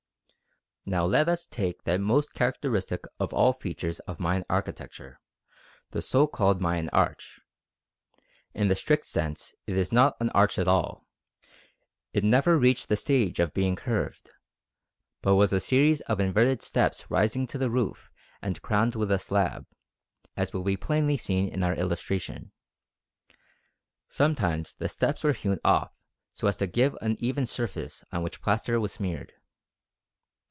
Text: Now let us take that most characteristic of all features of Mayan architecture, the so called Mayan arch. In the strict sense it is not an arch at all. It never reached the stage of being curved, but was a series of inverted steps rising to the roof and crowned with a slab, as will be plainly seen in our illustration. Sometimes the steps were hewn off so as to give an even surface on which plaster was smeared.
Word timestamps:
Now 0.83 1.05
let 1.05 1.29
us 1.29 1.45
take 1.45 1.83
that 1.83 2.01
most 2.01 2.33
characteristic 2.33 3.03
of 3.19 3.31
all 3.35 3.53
features 3.53 3.99
of 4.01 4.19
Mayan 4.19 4.43
architecture, 4.49 5.19
the 5.91 6.01
so 6.01 6.25
called 6.25 6.59
Mayan 6.59 6.89
arch. 6.89 7.39
In 8.55 8.67
the 8.67 8.75
strict 8.75 9.05
sense 9.05 9.53
it 9.67 9.77
is 9.77 9.91
not 9.91 10.17
an 10.19 10.31
arch 10.31 10.57
at 10.57 10.67
all. 10.67 11.05
It 12.13 12.23
never 12.23 12.57
reached 12.57 12.89
the 12.89 12.97
stage 12.97 13.39
of 13.39 13.53
being 13.53 13.75
curved, 13.75 14.31
but 15.21 15.35
was 15.35 15.53
a 15.53 15.59
series 15.59 16.01
of 16.09 16.19
inverted 16.19 16.63
steps 16.63 17.11
rising 17.11 17.45
to 17.47 17.59
the 17.59 17.69
roof 17.69 18.09
and 18.41 18.59
crowned 18.63 18.95
with 18.95 19.11
a 19.11 19.19
slab, 19.19 19.67
as 20.35 20.51
will 20.51 20.63
be 20.63 20.77
plainly 20.77 21.15
seen 21.15 21.47
in 21.47 21.63
our 21.63 21.75
illustration. 21.75 22.51
Sometimes 24.09 24.73
the 24.73 24.89
steps 24.89 25.23
were 25.23 25.33
hewn 25.33 25.59
off 25.63 25.93
so 26.33 26.47
as 26.47 26.57
to 26.57 26.65
give 26.65 26.97
an 27.01 27.17
even 27.19 27.45
surface 27.45 28.03
on 28.11 28.23
which 28.23 28.41
plaster 28.41 28.79
was 28.79 28.93
smeared. 28.93 29.33